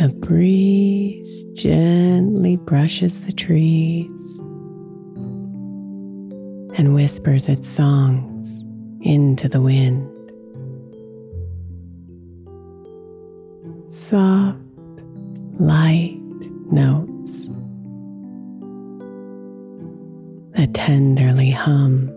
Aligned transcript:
The 0.00 0.08
breeze 0.08 1.44
gently 1.52 2.56
brushes 2.56 3.26
the 3.26 3.32
trees 3.32 4.38
and 6.76 6.96
whispers 6.96 7.48
its 7.48 7.68
songs 7.68 8.64
into 9.02 9.48
the 9.48 9.60
wind. 9.60 10.10
Soft, 13.92 14.58
light 15.60 16.18
notes 16.72 17.50
that 20.54 20.74
tenderly 20.74 21.52
hum 21.52 22.08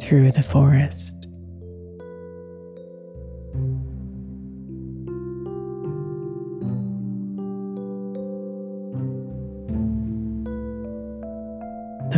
through 0.00 0.30
the 0.30 0.44
forest. 0.44 1.17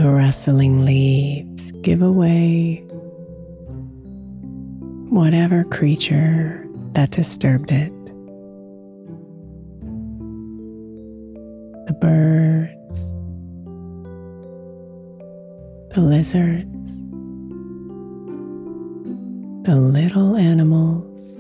The 0.01 0.09
rustling 0.09 0.87
leaves 0.87 1.73
give 1.83 2.01
away 2.01 2.77
whatever 5.11 5.63
creature 5.65 6.67
that 6.93 7.11
disturbed 7.11 7.71
it. 7.71 7.93
The 11.87 11.93
birds, 12.01 13.13
the 15.95 16.01
lizards, 16.01 17.03
the 19.67 19.77
little 19.77 20.35
animals 20.35 21.37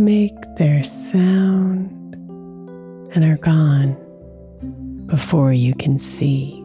make 0.00 0.32
their 0.56 0.82
sound 0.82 2.14
and 3.14 3.22
are 3.22 3.36
gone 3.36 4.01
before 5.06 5.52
you 5.52 5.74
can 5.74 5.98
see. 5.98 6.58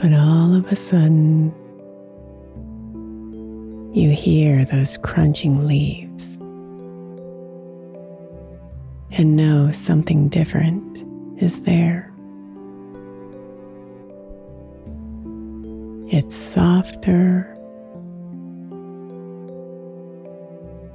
But 0.00 0.12
all 0.12 0.54
of 0.54 0.66
a 0.66 0.76
sudden, 0.76 1.54
You 3.92 4.10
hear 4.10 4.64
those 4.64 4.96
crunching 4.96 5.66
leaves 5.66 6.38
and 9.10 9.36
know 9.36 9.70
something 9.70 10.30
different 10.30 11.04
is 11.36 11.64
there. 11.64 12.11
It's 16.14 16.36
softer, 16.36 17.56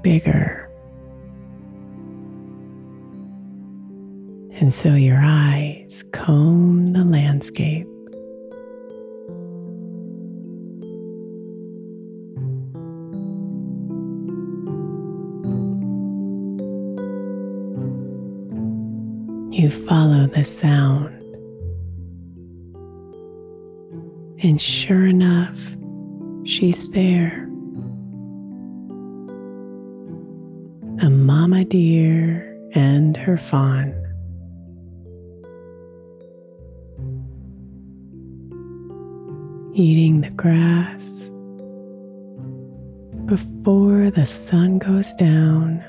bigger. 0.04 0.69
And 4.62 4.72
so 4.72 4.94
your 4.94 5.18
eyes 5.19 6.04
comb 6.12 6.94
the 6.94 7.04
landscape. 7.04 7.88
You 19.52 19.72
follow 19.72 20.28
the 20.28 20.44
sound. 20.44 21.17
And 24.44 24.62
sure 24.62 25.07
enough, 25.07 25.60
she's 26.45 26.89
there. 26.92 27.44
A 31.01 31.10
mama 31.10 31.66
deer 31.66 32.56
and 32.74 33.18
her 33.18 33.38
fawn. 33.38 33.94
Eating 39.74 40.22
the 40.22 40.30
grass 40.31 41.30
before 43.25 44.10
the 44.12 44.25
sun 44.25 44.78
goes 44.78 45.12
down. 45.13 45.83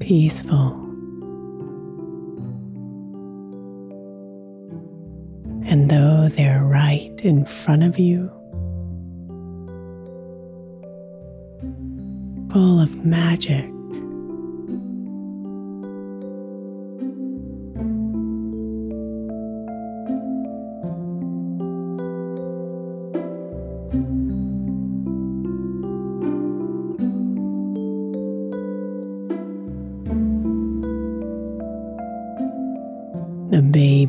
Peaceful. 0.00 0.87
And 5.68 5.90
though 5.90 6.28
they're 6.28 6.64
right 6.64 7.12
in 7.22 7.44
front 7.44 7.82
of 7.82 7.98
you, 7.98 8.30
full 12.50 12.80
of 12.80 13.04
magic, 13.04 13.66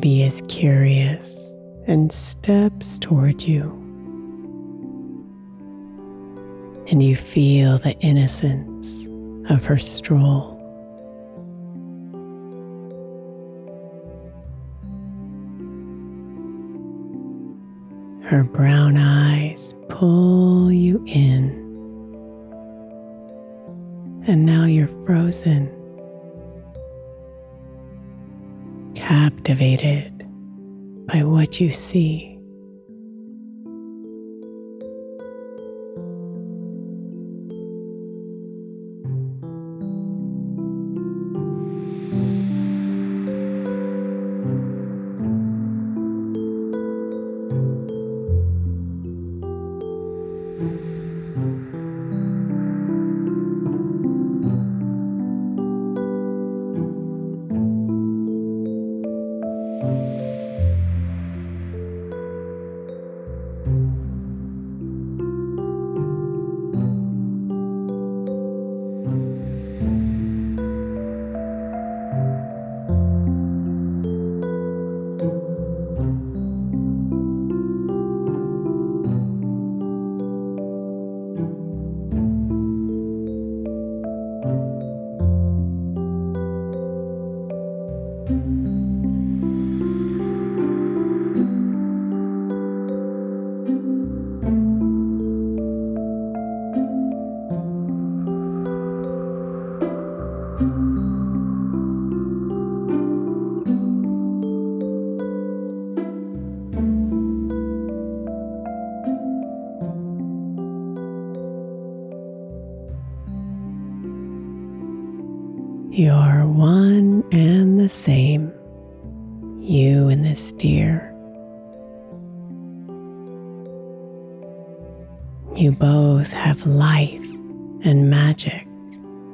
baby 0.00 0.22
is 0.22 0.42
curious 0.48 1.54
and 1.86 2.10
steps 2.10 2.98
towards 2.98 3.46
you. 3.46 3.64
And 6.90 7.02
you 7.02 7.14
feel 7.14 7.76
the 7.78 7.92
innocence 8.00 9.06
of 9.50 9.66
her 9.66 9.78
stroll. 9.78 10.56
Her 18.24 18.44
brown 18.44 18.96
eyes 18.96 19.74
pull 19.90 20.72
you 20.72 21.02
in. 21.06 21.50
And 24.26 24.46
now 24.46 24.64
you're 24.64 24.88
frozen. 25.04 25.79
Captivated 29.40 30.18
by 31.06 31.22
what 31.22 31.60
you 31.60 31.70
see. 31.70 32.29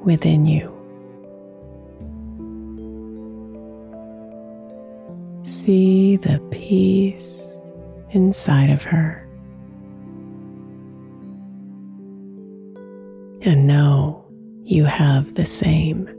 Within 0.07 0.47
you. 0.47 0.73
See 5.43 6.17
the 6.17 6.39
peace 6.51 7.59
inside 8.11 8.71
of 8.71 8.83
her. 8.83 9.29
And 13.43 13.67
know 13.67 14.25
you 14.63 14.85
have 14.85 15.35
the 15.35 15.47
same. 15.47 16.16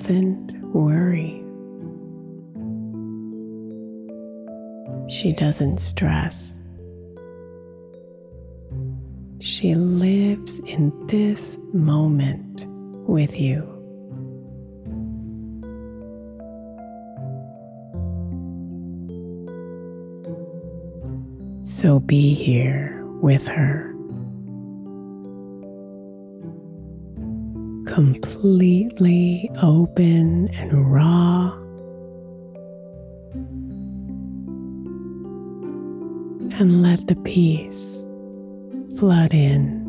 Doesn't 0.00 0.58
worry. 0.72 1.44
She 5.10 5.32
doesn't 5.32 5.76
stress. 5.78 6.62
She 9.40 9.74
lives 9.74 10.58
in 10.60 10.90
this 11.08 11.58
moment 11.74 12.64
with 13.06 13.38
you. 13.38 13.60
So 21.62 22.00
be 22.00 22.32
here 22.32 23.04
with 23.20 23.46
her. 23.48 23.89
completely 27.90 29.50
open 29.62 30.48
and 30.54 30.92
raw. 30.92 31.52
And 36.58 36.82
let 36.82 37.06
the 37.06 37.16
peace 37.16 38.04
flood 38.98 39.34
in. 39.34 39.79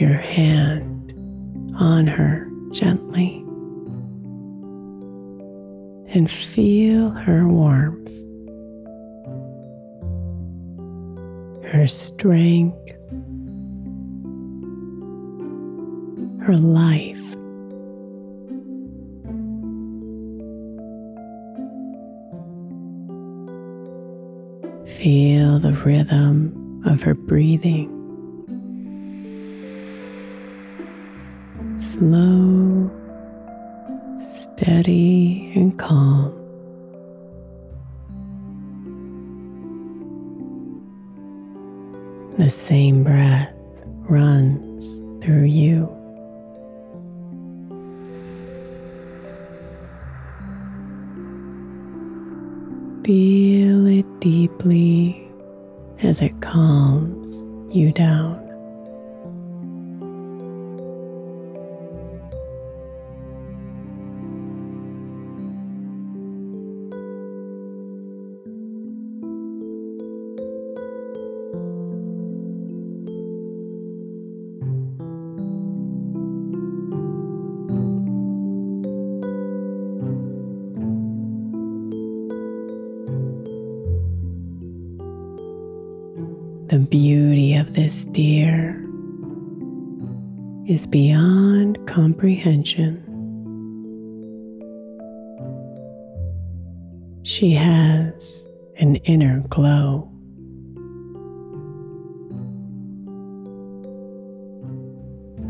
Your 0.00 0.14
hand 0.14 1.12
on 1.76 2.06
her 2.08 2.48
gently 2.70 3.44
and 6.08 6.28
feel 6.30 7.10
her 7.10 7.46
warmth, 7.46 8.10
her 11.72 11.86
strength, 11.86 12.74
her 16.40 16.56
life. 16.56 17.18
Feel 24.96 25.60
the 25.60 25.78
rhythm 25.84 26.82
of 26.86 27.02
her 27.02 27.14
breathing. 27.14 28.01
Slow, 31.82 32.88
steady, 34.16 35.52
and 35.56 35.76
calm. 35.76 36.32
The 42.38 42.48
same 42.48 43.02
breath 43.02 43.52
runs 44.08 45.00
through 45.20 45.46
you. 45.46 45.88
Feel 53.04 53.86
it 53.86 54.06
deeply 54.20 55.28
as 56.00 56.22
it 56.22 56.40
calms 56.40 57.42
you 57.74 57.90
down. 57.90 58.51
Beauty 86.92 87.54
of 87.54 87.72
this 87.72 88.04
deer 88.04 88.78
is 90.66 90.86
beyond 90.86 91.78
comprehension. 91.88 93.02
She 97.22 97.52
has 97.52 98.46
an 98.76 98.96
inner 99.06 99.40
glow. 99.48 100.06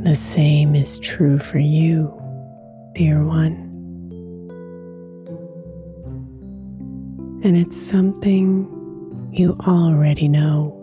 The 0.04 0.14
same 0.14 0.76
is 0.76 1.00
true 1.00 1.40
for 1.40 1.58
you, 1.58 2.16
dear 2.94 3.24
one. 3.24 3.54
And 7.42 7.56
it's 7.56 7.76
something 7.76 8.68
you 9.32 9.56
already 9.66 10.28
know. 10.28 10.81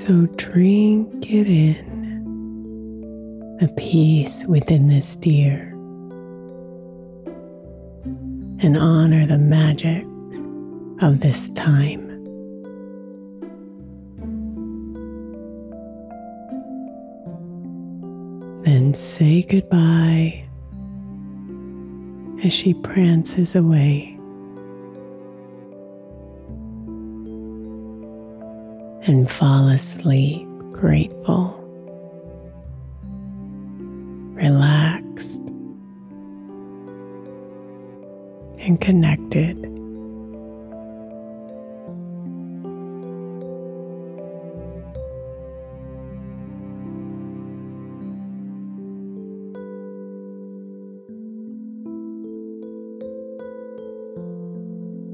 So 0.00 0.24
drink 0.36 1.30
it 1.30 1.46
in, 1.46 1.84
the 3.60 3.68
peace 3.76 4.46
within 4.46 4.88
this 4.88 5.14
deer, 5.18 5.72
and 8.62 8.78
honor 8.78 9.26
the 9.26 9.36
magic 9.36 10.06
of 11.02 11.20
this 11.20 11.50
time. 11.50 12.08
Then 18.62 18.94
say 18.94 19.42
goodbye 19.42 20.48
as 22.42 22.54
she 22.54 22.72
prances 22.72 23.54
away. 23.54 24.18
And 29.10 29.28
fall 29.28 29.66
asleep 29.66 30.46
grateful, 30.70 31.58
relaxed, 34.36 35.42
and 38.60 38.80
connected. 38.80 39.56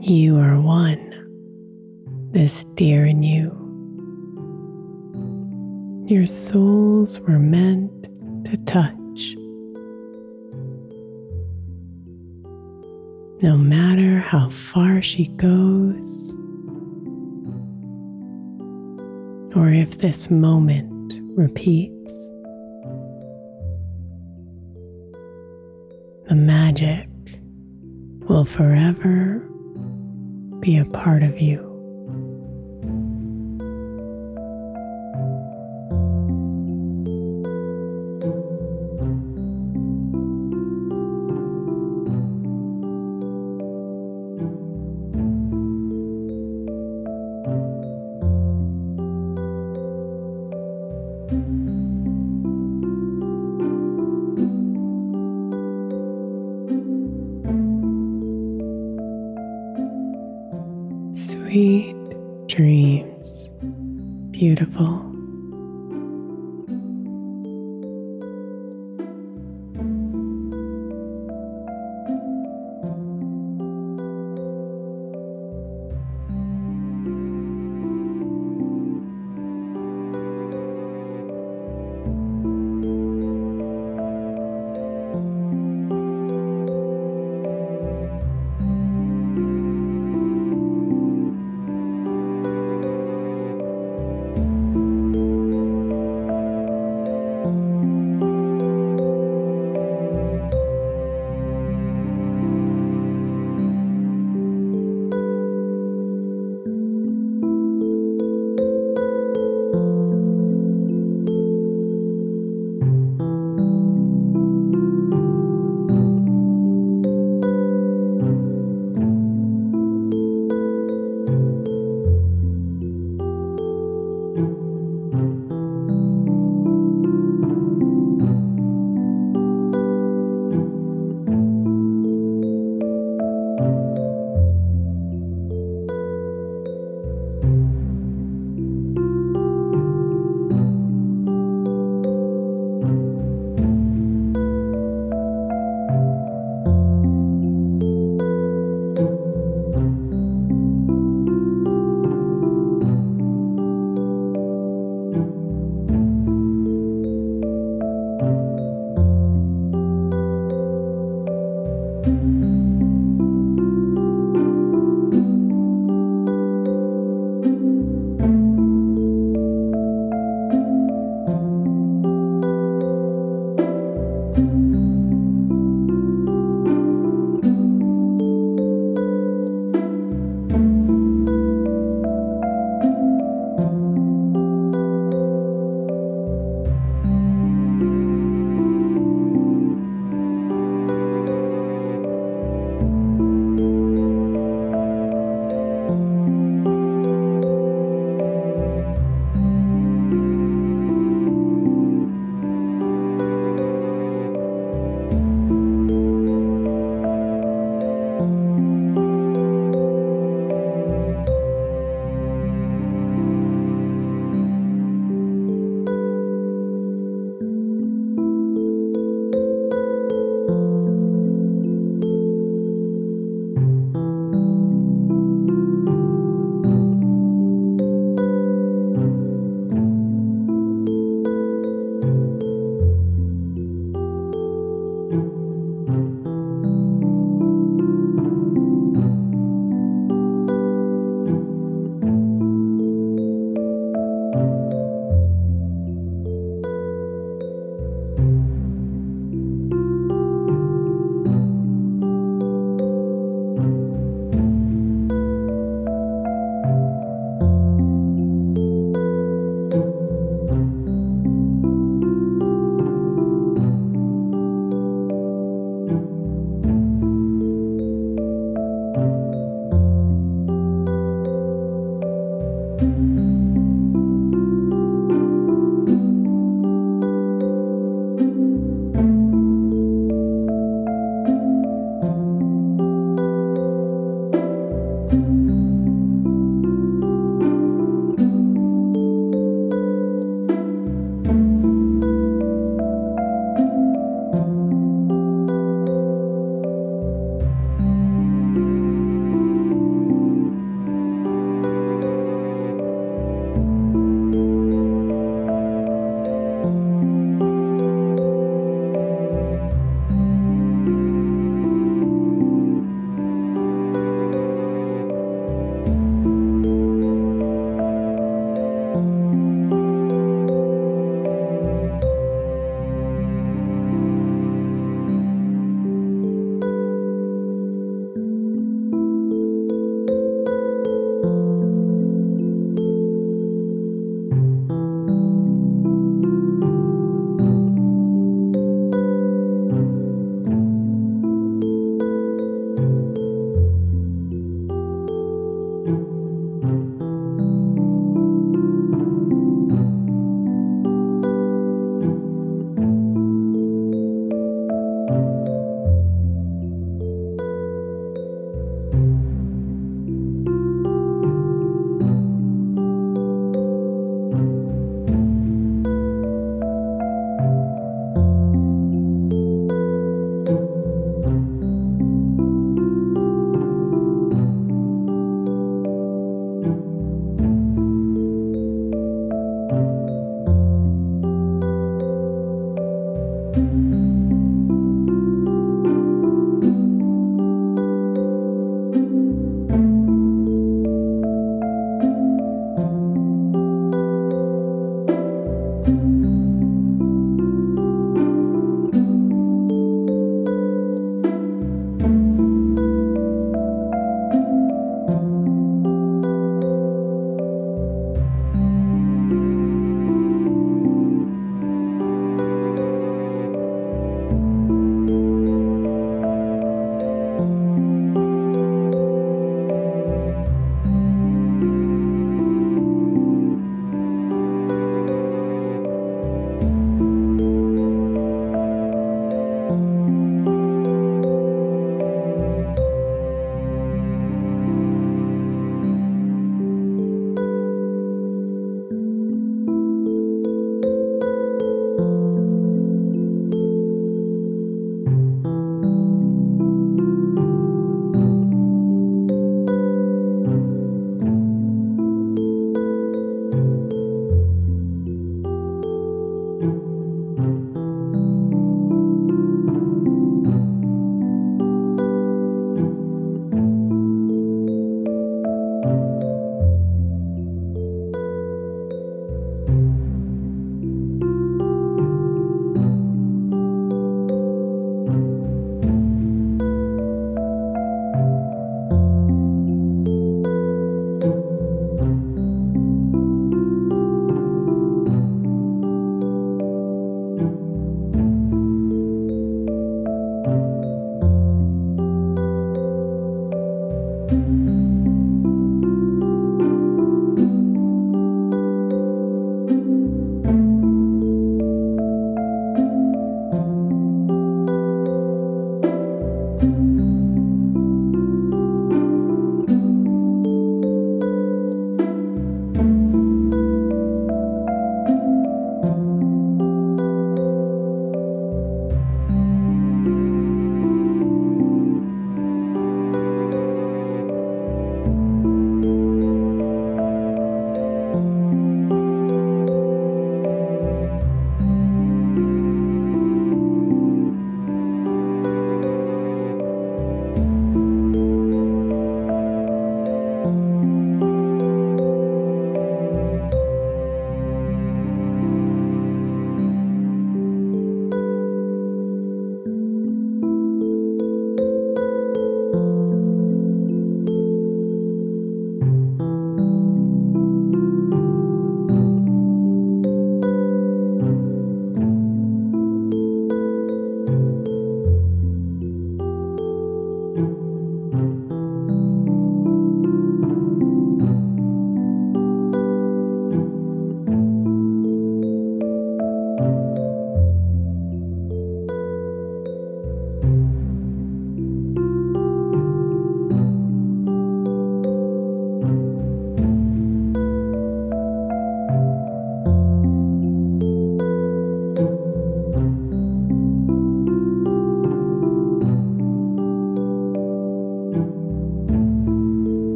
You 0.00 0.38
are 0.38 0.58
one, 0.58 2.30
this 2.32 2.64
deer 2.74 3.04
in 3.04 3.22
you 3.22 3.61
your 6.06 6.26
souls 6.26 7.20
were 7.20 7.38
meant 7.38 8.04
to 8.46 8.56
touch. 8.64 9.36
No 13.42 13.56
matter 13.56 14.18
how 14.18 14.50
far 14.50 15.02
she 15.02 15.26
goes, 15.36 16.36
or 19.54 19.68
if 19.68 19.98
this 19.98 20.30
moment 20.30 21.20
repeats. 21.36 22.28
The 26.28 26.34
magic 26.34 27.08
will 28.28 28.44
forever 28.44 29.46
be 30.60 30.78
a 30.78 30.84
part 30.86 31.22
of 31.22 31.40
you. 31.40 31.71